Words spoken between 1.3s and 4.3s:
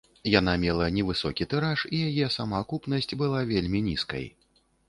тыраж і яе самаакупнасць была вельмі нізкай.